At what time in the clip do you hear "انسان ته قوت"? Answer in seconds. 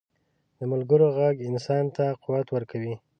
1.49-2.47